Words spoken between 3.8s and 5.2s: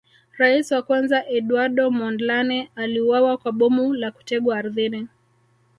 la kutegwa ardhini